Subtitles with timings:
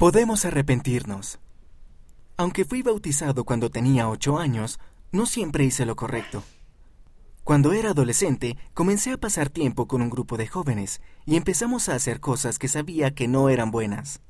[0.00, 1.40] Podemos arrepentirnos.
[2.38, 4.80] Aunque fui bautizado cuando tenía ocho años,
[5.12, 6.42] no siempre hice lo correcto.
[7.44, 11.96] Cuando era adolescente, comencé a pasar tiempo con un grupo de jóvenes y empezamos a
[11.96, 14.22] hacer cosas que sabía que no eran buenas.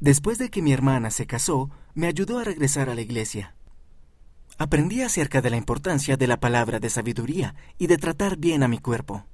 [0.00, 3.54] Después de que mi hermana se casó, me ayudó a regresar a la iglesia.
[4.58, 8.68] Aprendí acerca de la importancia de la palabra de sabiduría y de tratar bien a
[8.68, 9.26] mi cuerpo.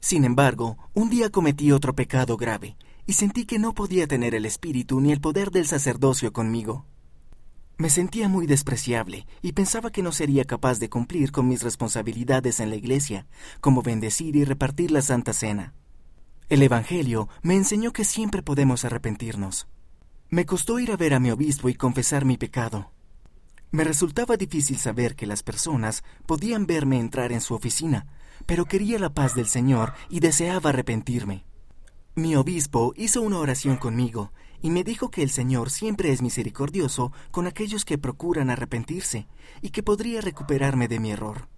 [0.00, 2.78] Sin embargo, un día cometí otro pecado grave
[3.10, 6.86] y sentí que no podía tener el espíritu ni el poder del sacerdocio conmigo.
[7.76, 12.60] Me sentía muy despreciable y pensaba que no sería capaz de cumplir con mis responsabilidades
[12.60, 13.26] en la iglesia,
[13.60, 15.74] como bendecir y repartir la Santa Cena.
[16.48, 19.66] El Evangelio me enseñó que siempre podemos arrepentirnos.
[20.28, 22.92] Me costó ir a ver a mi obispo y confesar mi pecado.
[23.72, 28.06] Me resultaba difícil saber que las personas podían verme entrar en su oficina,
[28.46, 31.49] pero quería la paz del Señor y deseaba arrepentirme.
[32.14, 34.32] Mi obispo hizo una oración conmigo
[34.62, 39.26] y me dijo que el Señor siempre es misericordioso con aquellos que procuran arrepentirse
[39.62, 41.48] y que podría recuperarme de mi error.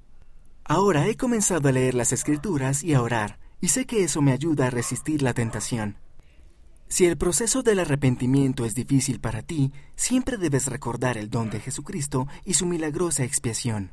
[0.65, 4.33] Ahora he comenzado a leer las escrituras y a orar, y sé que eso me
[4.33, 5.97] ayuda a resistir la tentación.
[6.89, 11.59] Si el proceso del arrepentimiento es difícil para ti, siempre debes recordar el don de
[11.59, 13.93] Jesucristo y su milagrosa expiación.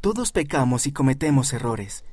[0.00, 2.04] Todos pecamos y cometemos errores,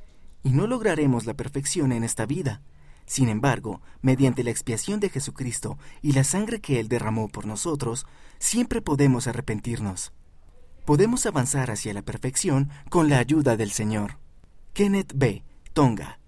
[0.43, 2.61] y no lograremos la perfección en esta vida,
[3.05, 8.05] sin embargo, mediante la expiación de Jesucristo y la sangre que Él derramó por nosotros,
[8.39, 10.11] siempre podemos arrepentirnos.
[10.85, 14.17] Podemos avanzar hacia la perfección con la ayuda del Señor.
[14.73, 15.43] Kenneth B.
[15.73, 16.19] Tonga